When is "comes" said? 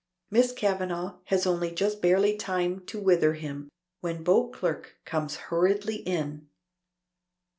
5.05-5.35